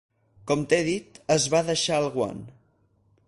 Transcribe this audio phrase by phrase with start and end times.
[0.51, 2.43] Com t'he dit, es va deixar el guant.